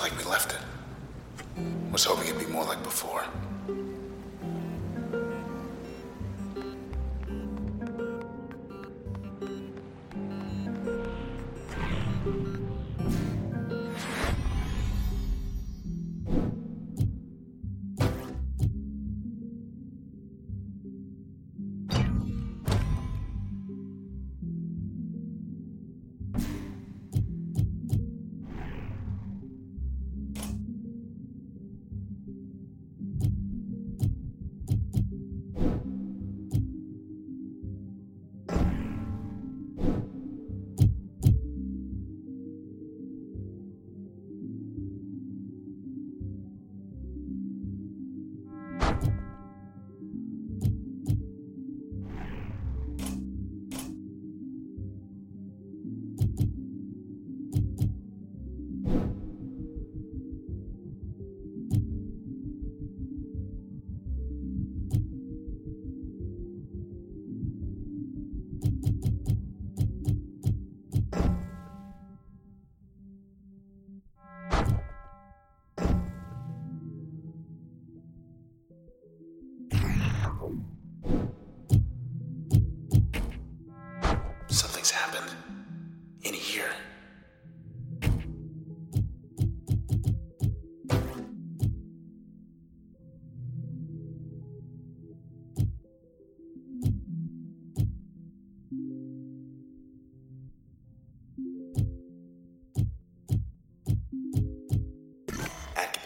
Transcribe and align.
like 0.00 0.16
we 0.16 0.24
left 0.24 0.52
it. 0.52 0.60
Was 1.92 2.04
hoping 2.04 2.28
it'd 2.28 2.38
be 2.38 2.46
more 2.46 2.64
like 2.64 2.82
before. 2.82 3.24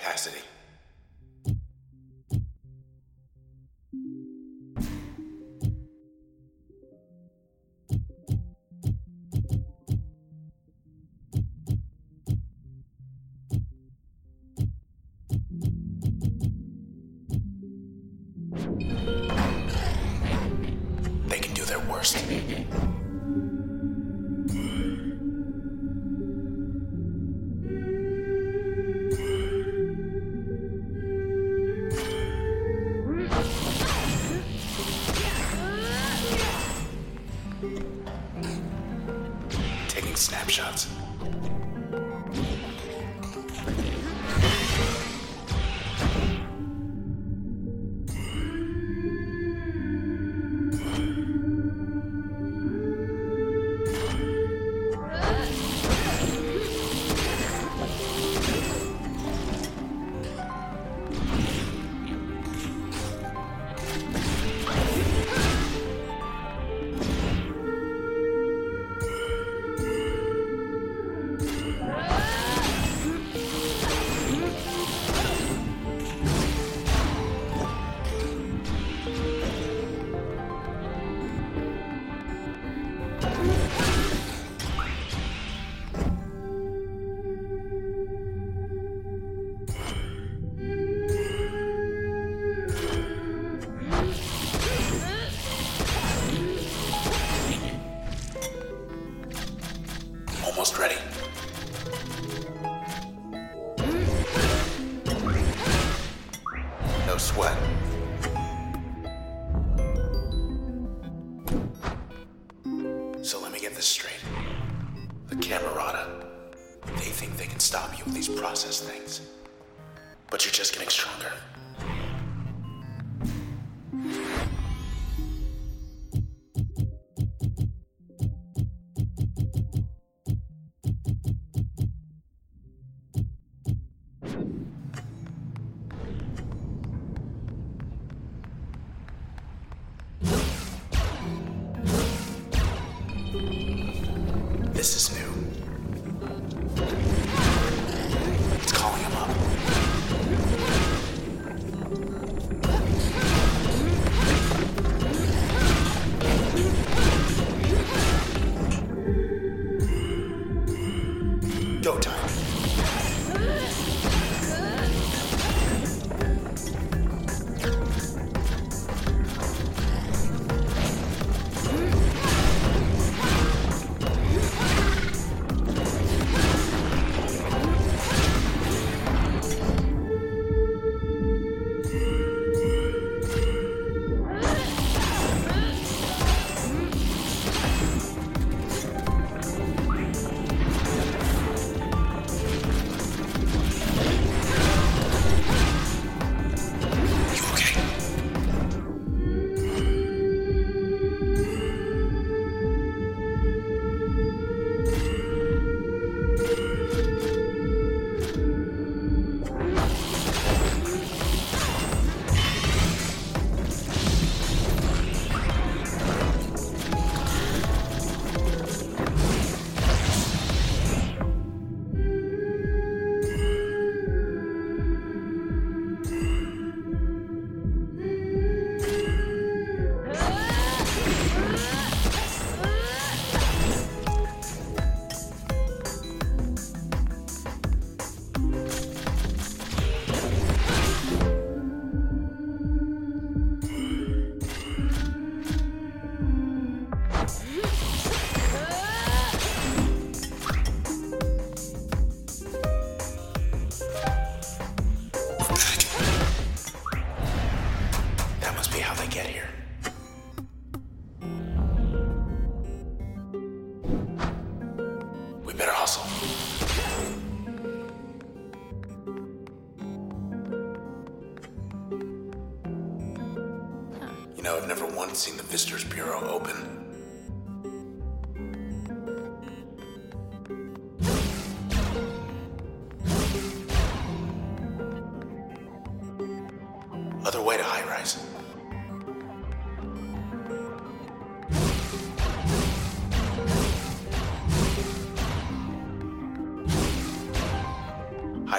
capacity. 0.02 0.38
They 21.28 21.38
can 21.38 21.54
do 21.54 21.64
their 21.64 21.78
worst. 21.88 22.16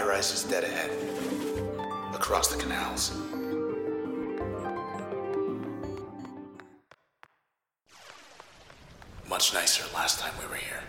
high 0.03 0.09
rises 0.09 0.43
dead 0.43 0.63
ahead, 0.63 0.91
across 2.13 2.47
the 2.53 2.61
canals. 2.61 3.15
Much 9.29 9.53
nicer 9.53 9.83
last 9.93 10.19
time 10.19 10.33
we 10.41 10.47
were 10.47 10.55
here. 10.55 10.82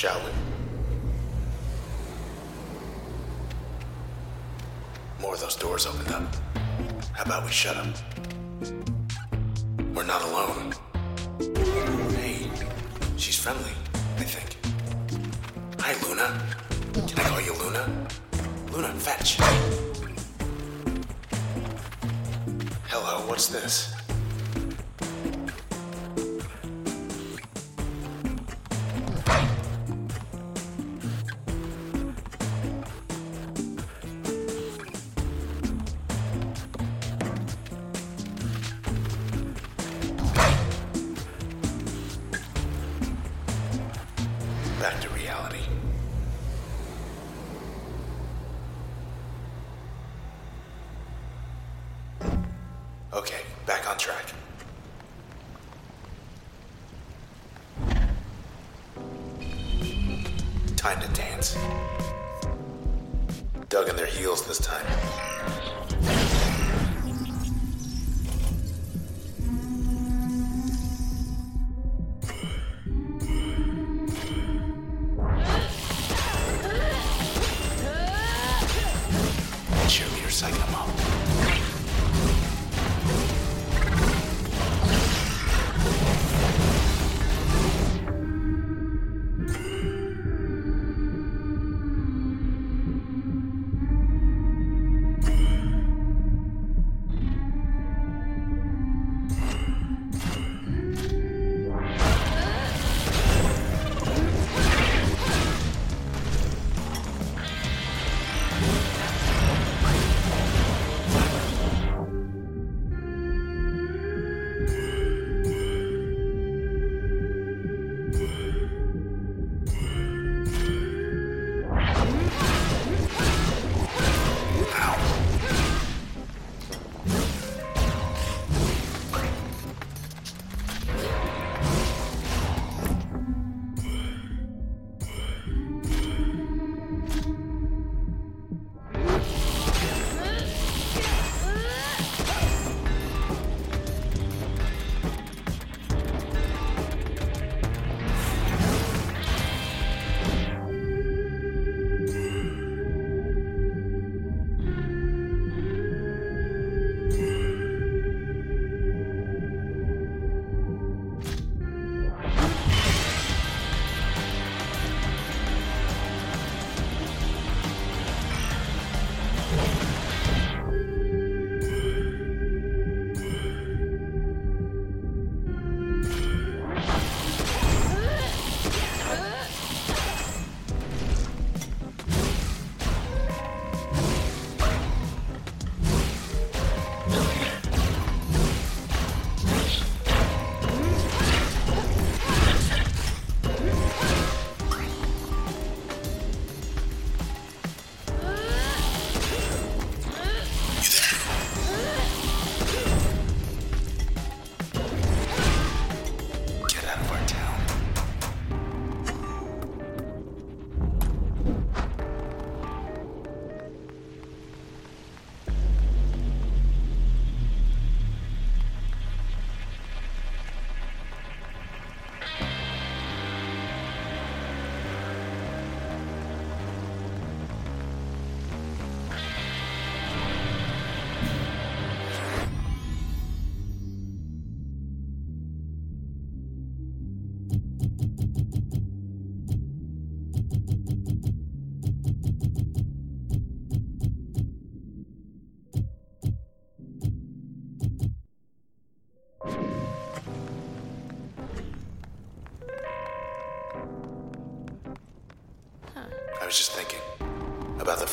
shall 0.00 0.18
we? 0.24 0.30
More 5.20 5.34
of 5.34 5.40
those 5.40 5.56
doors 5.56 5.84
opened 5.84 6.08
up. 6.08 6.34
How 7.12 7.24
about 7.24 7.44
we 7.44 7.50
shut 7.52 7.76
them? 7.76 7.92
We're 9.94 10.06
not 10.06 10.22
alone. 10.22 10.72
Hey, 12.16 12.50
she's 13.18 13.38
friendly, 13.38 13.74
I 14.16 14.24
think. 14.24 14.56
Hi, 15.80 15.92
Luna. 16.08 16.28
Can 17.06 17.18
I 17.18 17.28
call 17.28 17.42
you 17.42 17.52
Luna? 17.62 18.08
Luna, 18.72 18.88
fetch. 18.94 19.36
Hello, 22.88 23.28
what's 23.28 23.48
this? 23.48 23.99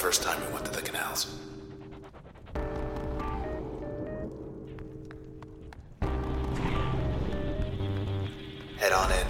First 0.08 0.24
time 0.24 0.40
we 0.40 0.54
went 0.54 0.64
to 0.64 0.72
the 0.72 0.82
canals. 0.82 1.36
Head 8.78 8.94
on 8.94 9.12
in. 9.12 9.28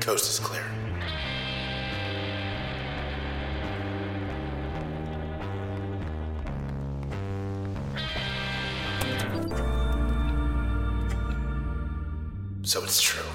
Coast 0.00 0.30
is 0.30 0.38
clear. 0.38 0.64
So 12.62 12.82
it's 12.82 13.02
true. 13.02 13.31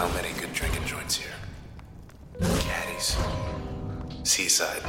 How 0.00 0.08
many 0.14 0.32
good 0.40 0.50
drinking 0.54 0.86
joints 0.86 1.14
here? 1.14 1.36
Caddies. 2.40 3.18
Seaside. 4.22 4.82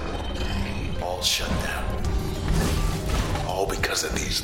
All 1.03 1.21
shut 1.21 1.49
down. 1.63 1.83
All 3.45 3.65
because 3.65 4.05
of 4.05 4.15
these. 4.15 4.41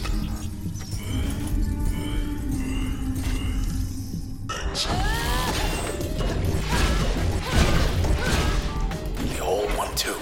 The 9.32 9.39
old 9.41 9.69
one, 9.77 9.95
too. 9.95 10.17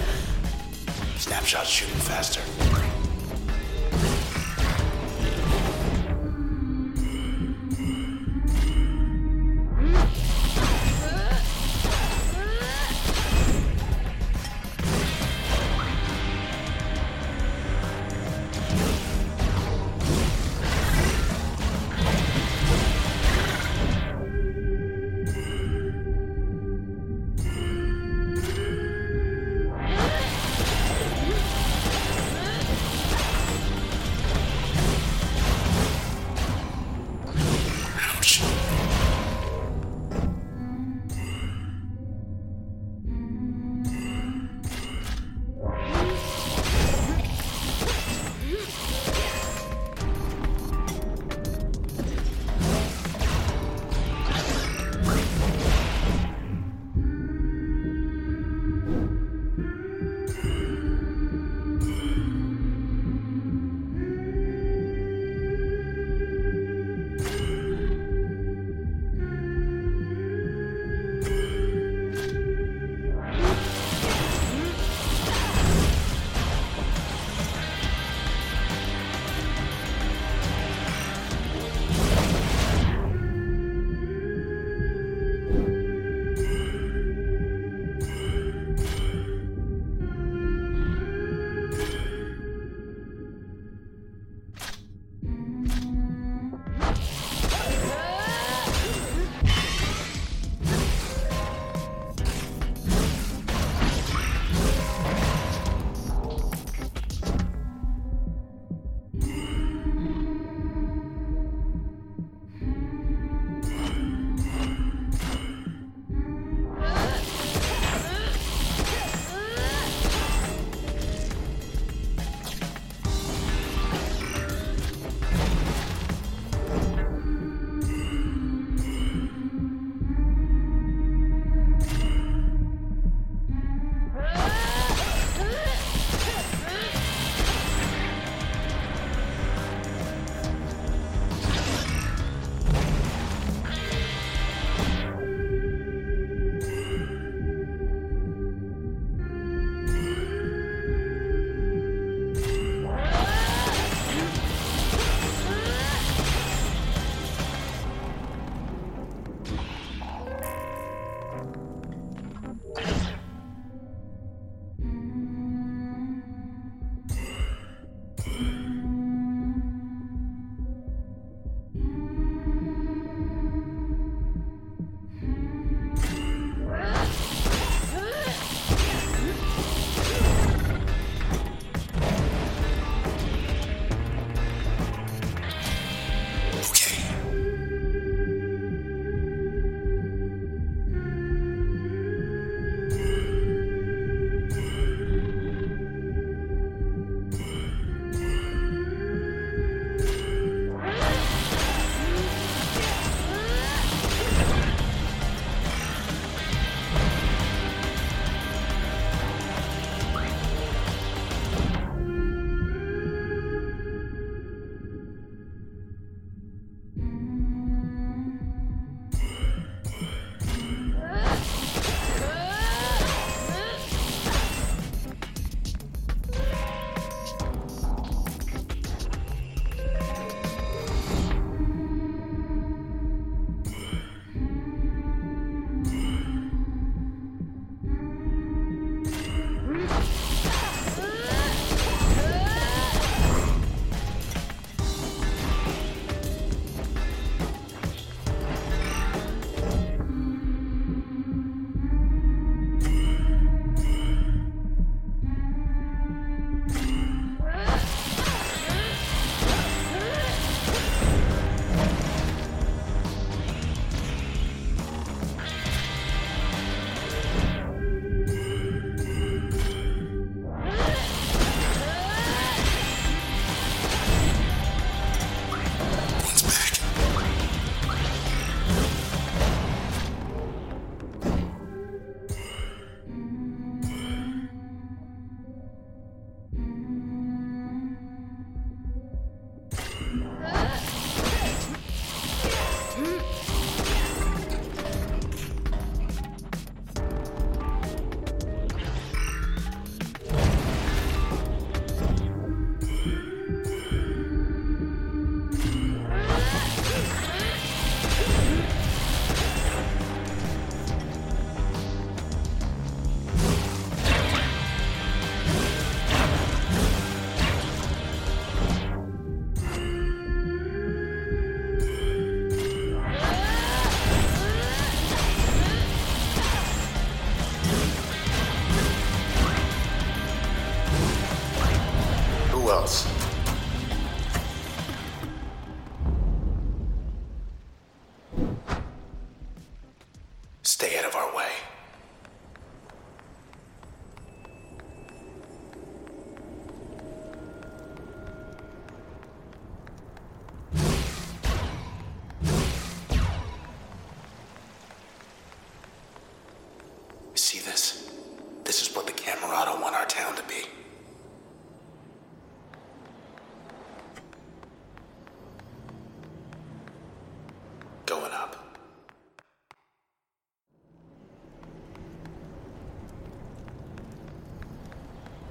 Snapshot 1.18 1.66
shooting 1.66 1.96
faster. 1.96 2.85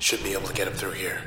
Should 0.06 0.24
be 0.24 0.34
able 0.34 0.48
to 0.48 0.54
get 0.54 0.68
him 0.68 0.76
through 0.76 0.92
here. 0.92 1.20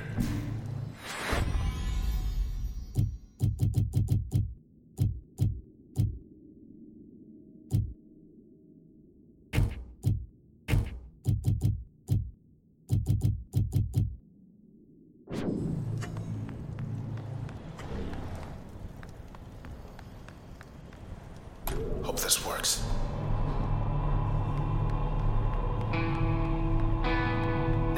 Hope 22.05 22.21
this 22.21 22.47
works. 22.47 22.81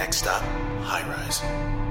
Next 0.00 0.20
stop, 0.20 0.40
high 0.80 1.06
rise. 1.06 1.89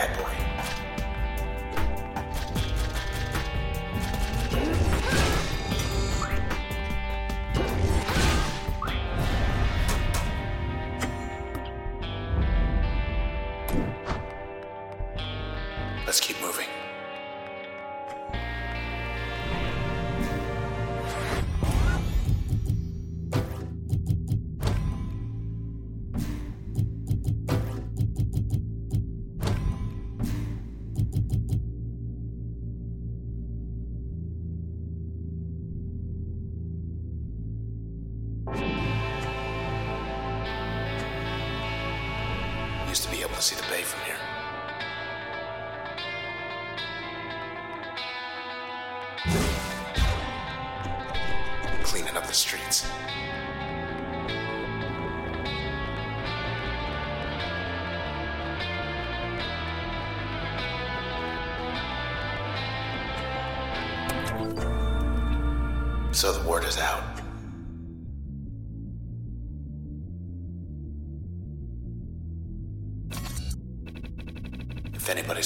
Bad 0.00 0.16
boy. 0.16 0.49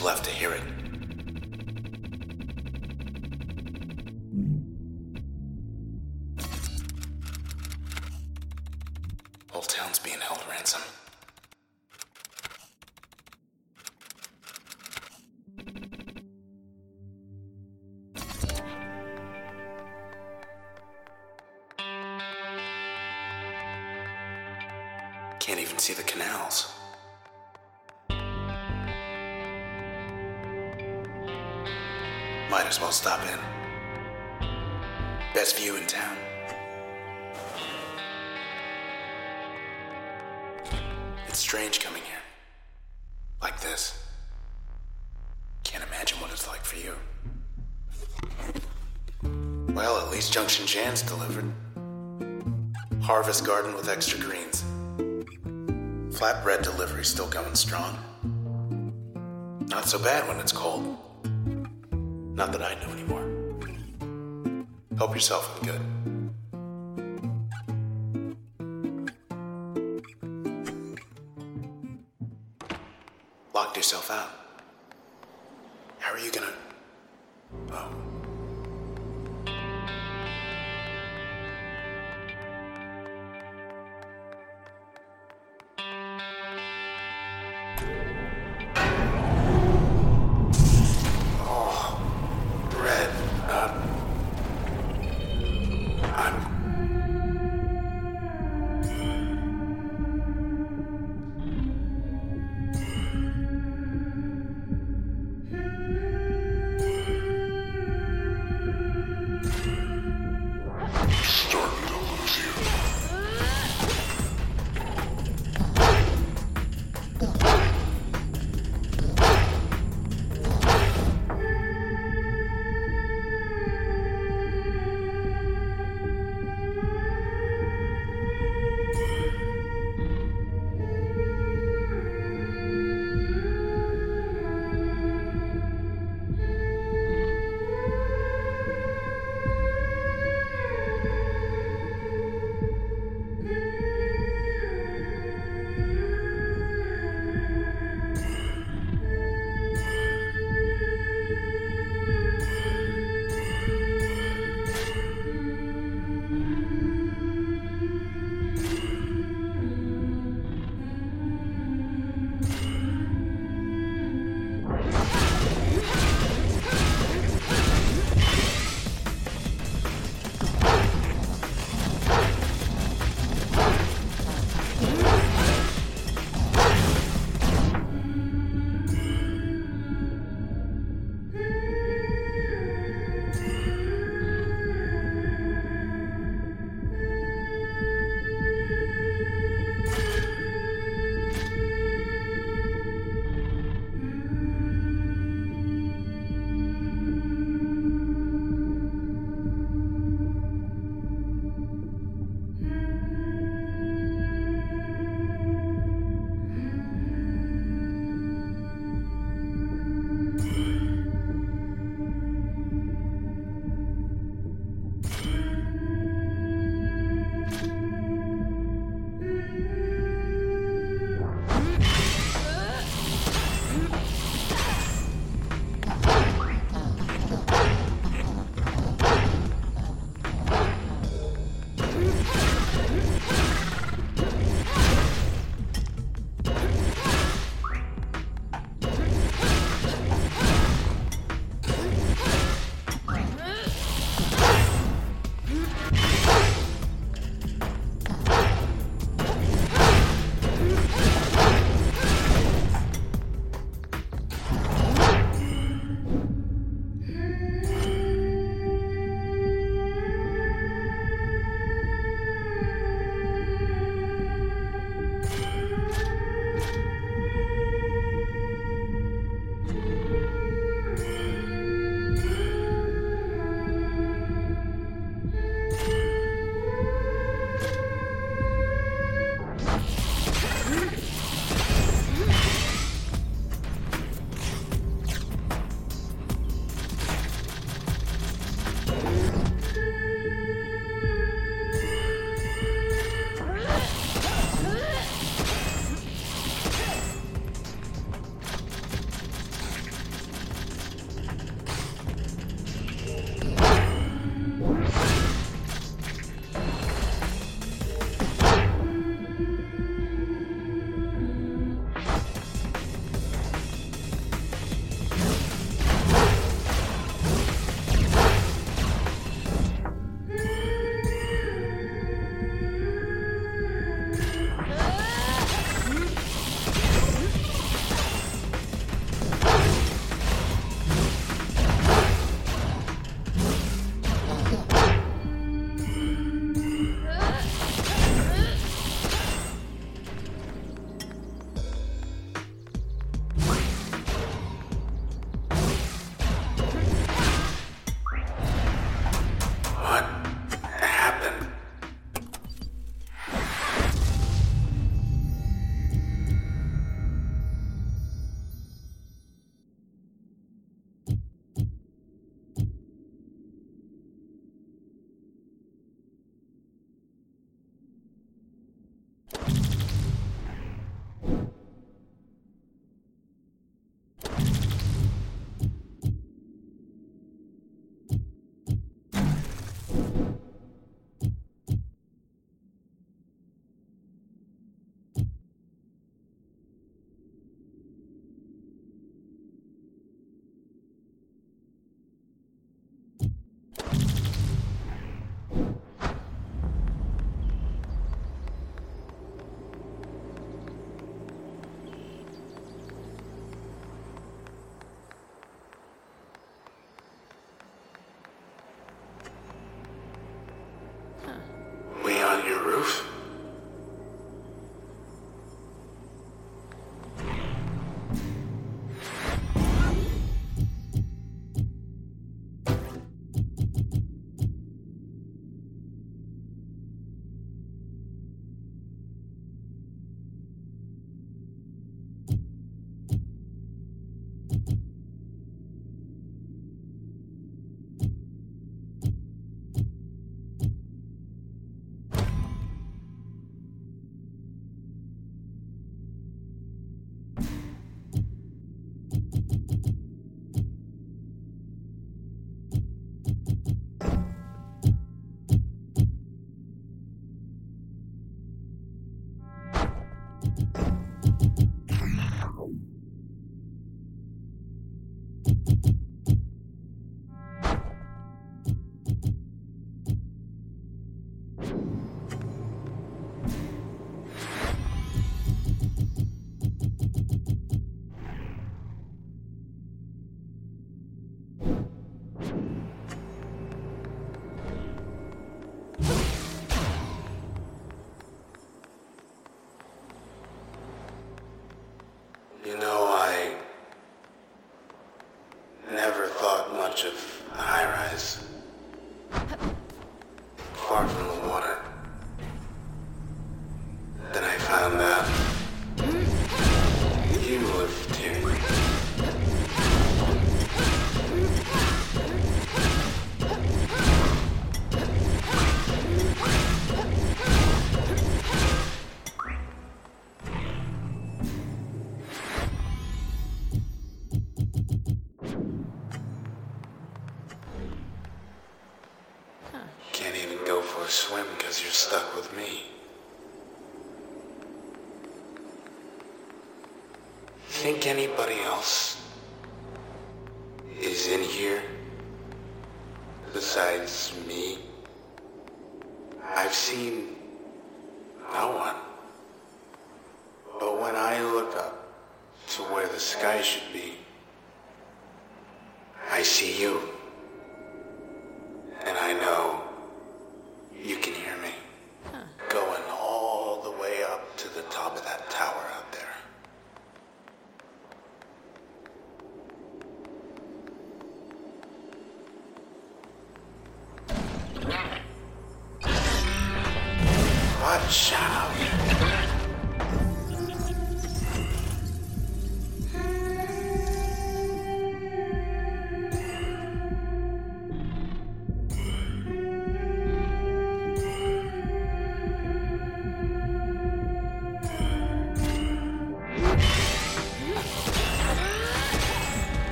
Left 0.00 0.24
to 0.26 0.30
hear 0.30 0.52
it. 0.52 0.77
As 32.78 32.82
well 32.82 32.92
stop 32.92 33.20
in. 33.26 33.38
Best 35.34 35.58
view 35.58 35.76
in 35.76 35.86
town. 35.86 36.16
It's 41.26 41.38
strange 41.38 41.80
coming 41.80 42.02
here. 42.02 42.22
Like 43.42 43.60
this. 43.60 44.00
Can't 45.64 45.84
imagine 45.84 46.20
what 46.20 46.30
it's 46.30 46.46
like 46.46 46.64
for 46.64 46.76
you. 46.76 46.94
Well, 49.74 49.98
at 49.98 50.12
least 50.12 50.32
Junction 50.32 50.66
Jan's 50.66 51.02
delivered. 51.02 51.52
Harvest 53.00 53.44
Garden 53.44 53.74
with 53.74 53.88
extra 53.88 54.20
greens. 54.20 54.62
Flatbread 56.16 56.62
delivery 56.62 57.04
still 57.04 57.28
going 57.28 57.54
strong. 57.56 57.98
Not 59.68 59.86
so 59.86 59.98
bad 59.98 60.28
when 60.28 60.38
it's 60.38 60.52
cold. 60.52 61.07
Not 62.38 62.52
that 62.52 62.62
I 62.62 62.74
know 62.74 62.92
anymore. 62.92 63.26
Help 64.96 65.12
yourself, 65.12 65.58
I'm 65.58 65.66
good. 65.66 65.80
Locked 73.52 73.76
yourself 73.76 74.08
out. 74.12 74.30
How 75.98 76.12
are 76.12 76.20
you 76.20 76.30
gonna. 76.30 76.67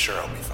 Sure 0.00 0.16
I'll 0.16 0.28
be 0.28 0.36
fine. 0.36 0.49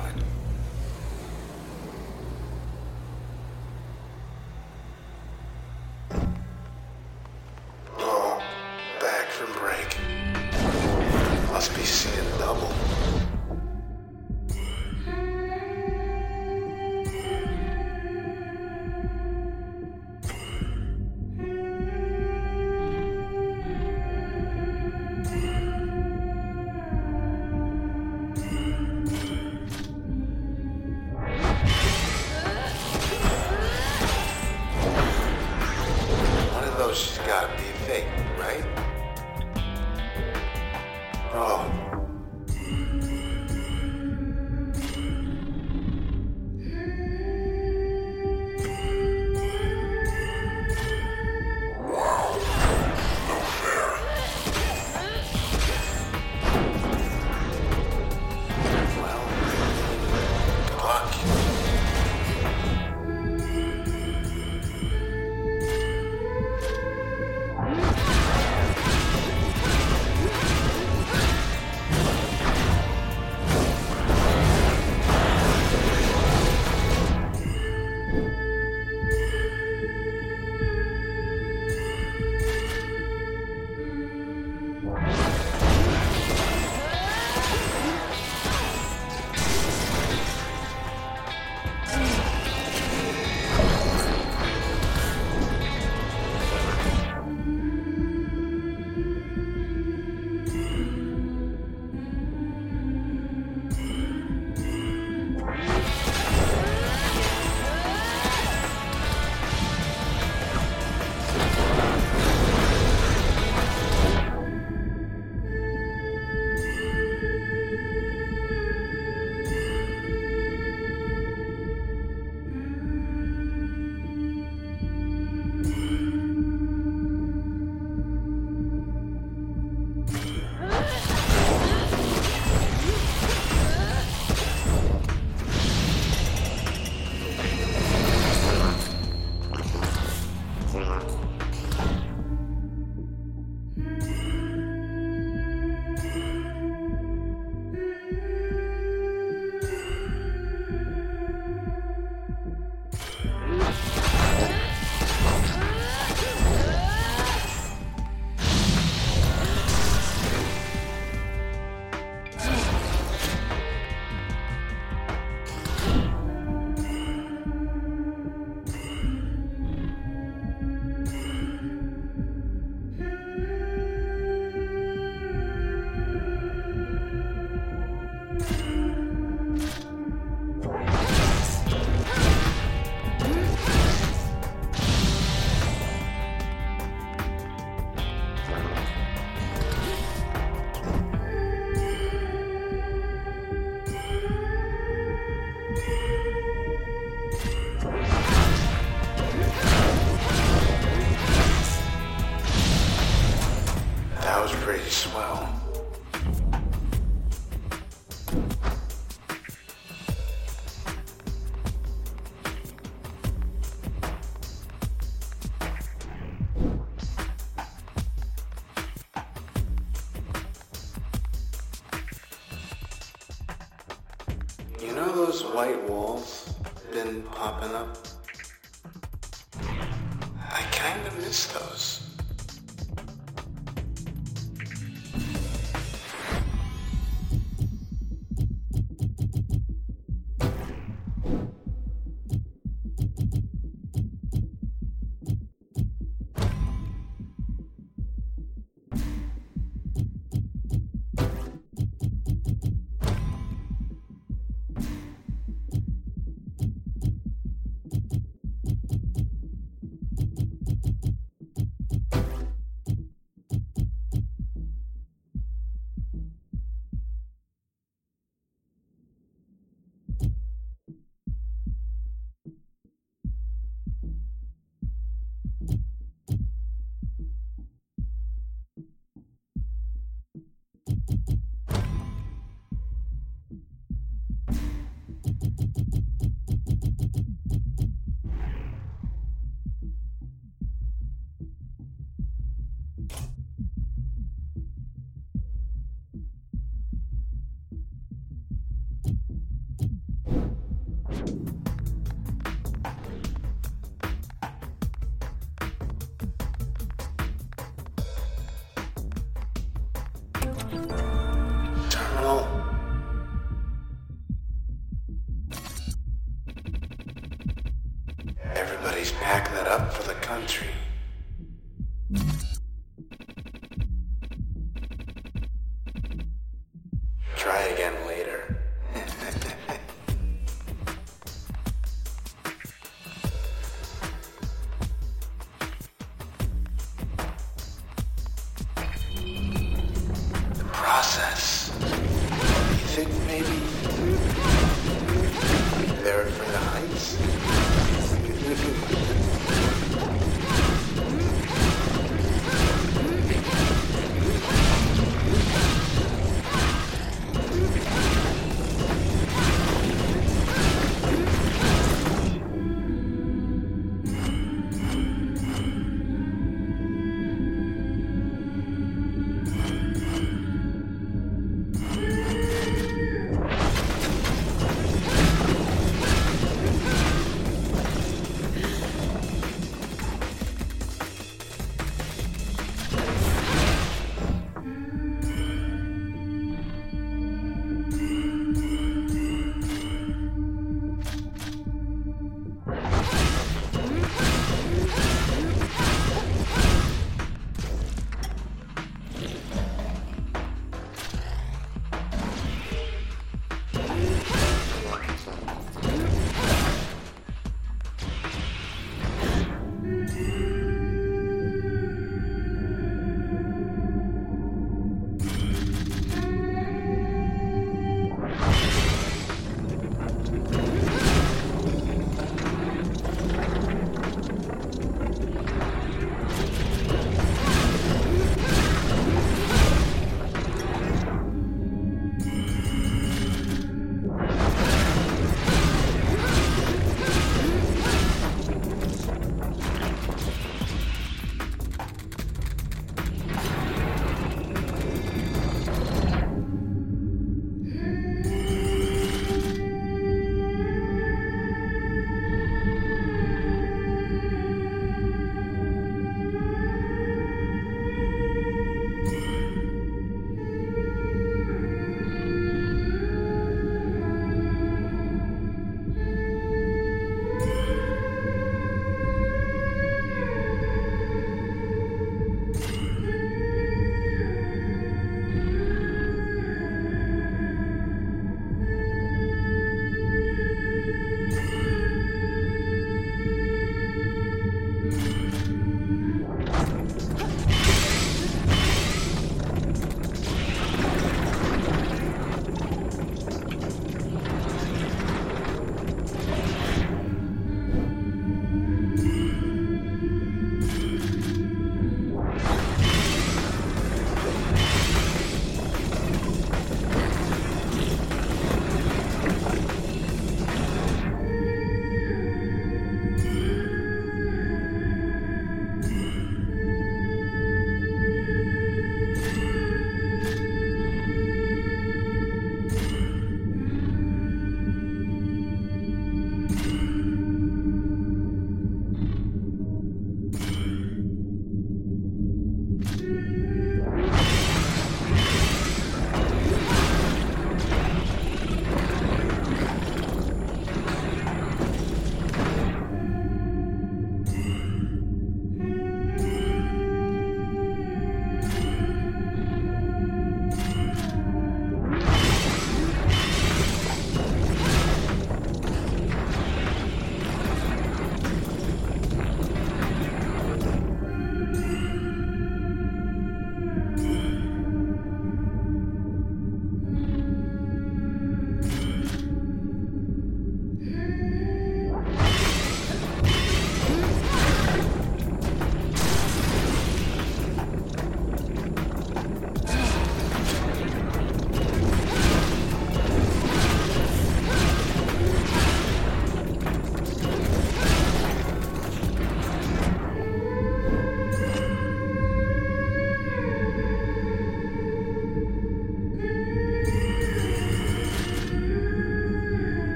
Packing 319.26 319.56
it 319.56 319.66
up 319.66 319.92
for 319.92 320.04
the 320.06 320.14
country. 320.20 320.68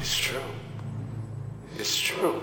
It's 0.00 0.16
true. 0.16 0.40
It's 1.78 1.98
true. 1.98 2.42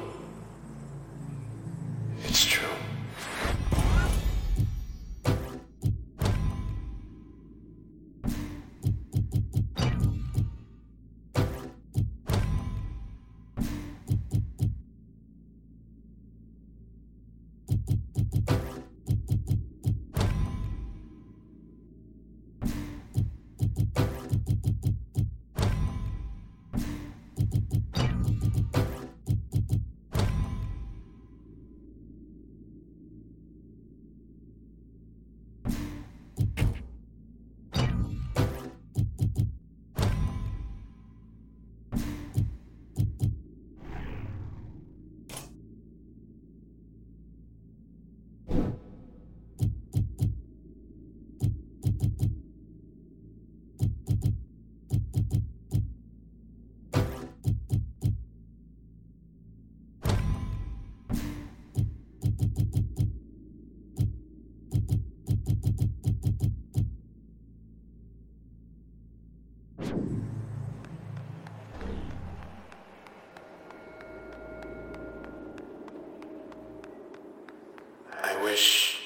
I 78.37 78.43
wish 78.43 78.99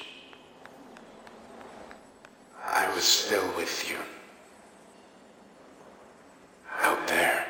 I 2.62 2.94
was 2.94 3.04
still 3.04 3.46
with 3.56 3.88
you. 3.88 3.96
Out 6.82 7.06
there. 7.08 7.46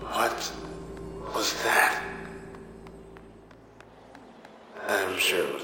What 0.00 0.52
was 1.34 1.62
that? 1.64 2.02
I'm 4.88 5.18
sure. 5.18 5.57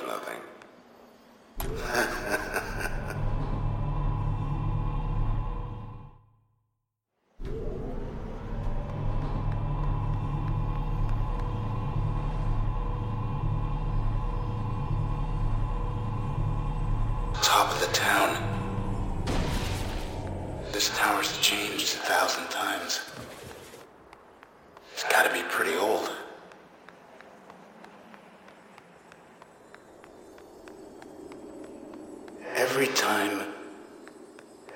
every 32.75 32.93
time, 32.97 33.41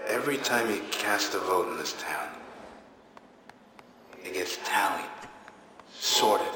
every 0.06 0.36
time 0.36 0.70
you 0.70 0.80
cast 0.92 1.34
a 1.34 1.38
vote 1.40 1.66
in 1.72 1.76
this 1.78 2.00
town, 2.00 2.28
it 4.24 4.34
gets 4.34 4.56
tallied, 4.64 5.10
sorted, 5.92 6.46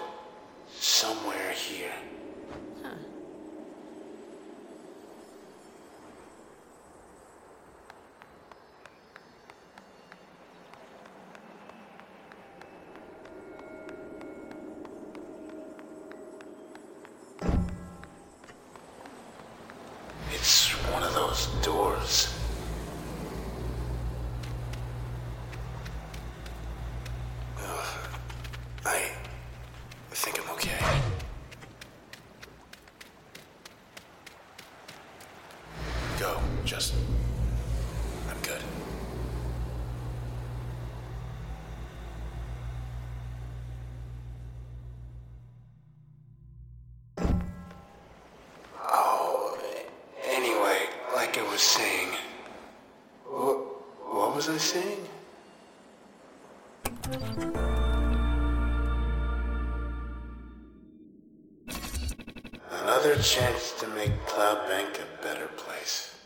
a 63.22 63.24
chance 63.24 63.70
to 63.78 63.86
make 63.94 64.10
Cloudbank 64.26 64.98
a 64.98 65.22
better 65.22 65.46
place. 65.56 66.16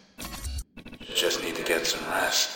Just 1.15 1.43
need 1.43 1.55
to 1.57 1.63
get 1.63 1.85
some 1.87 2.03
rest. 2.11 2.56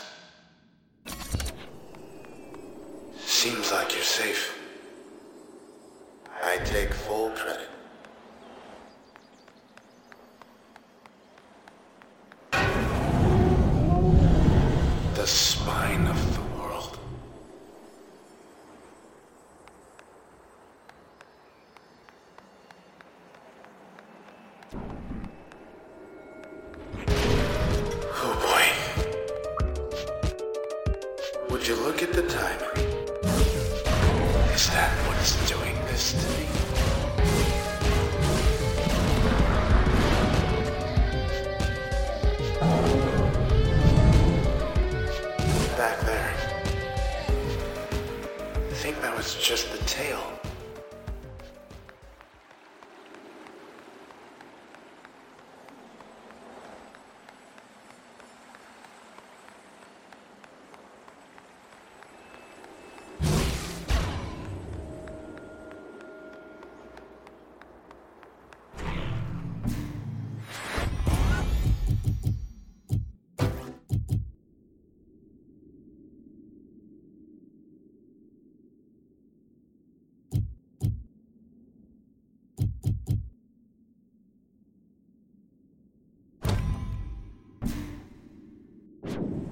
you 89.04 89.49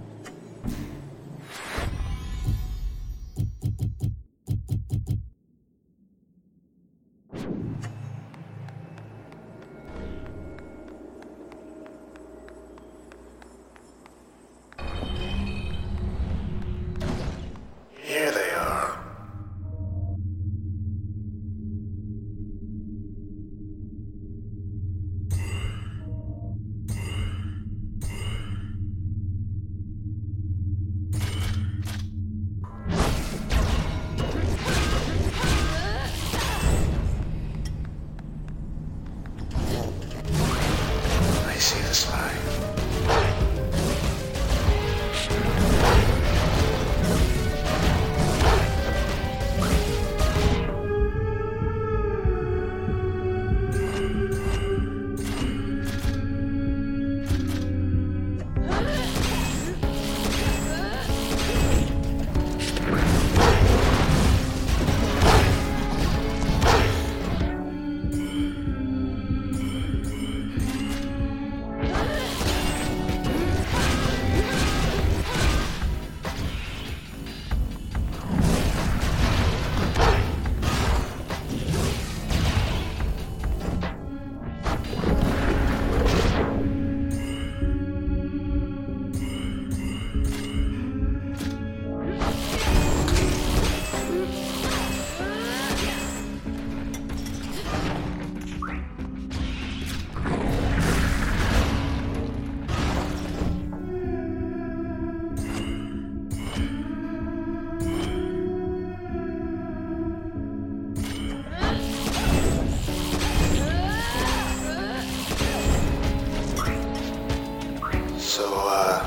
so 118.39 118.55
uh, 118.55 119.03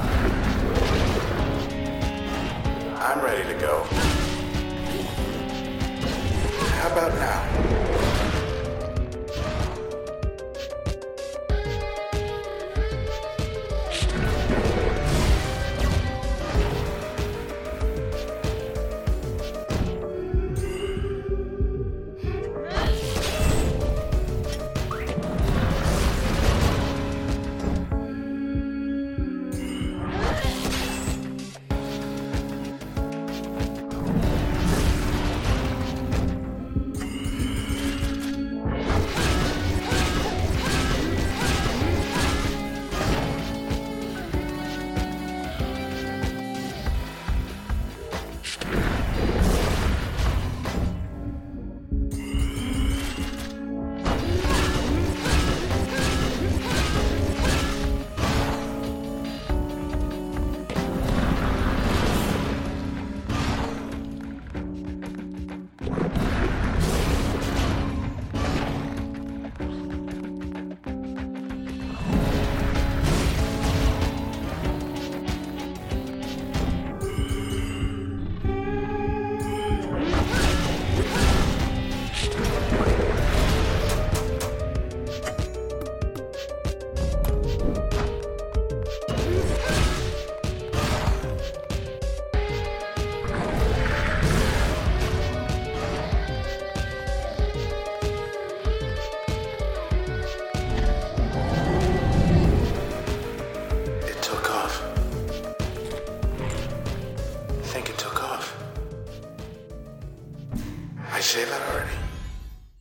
I'm 3.00 3.24
ready 3.24 3.48
to 3.48 3.58
go. 3.62 3.84
How 6.76 6.92
about 6.92 7.14
now? 7.16 8.01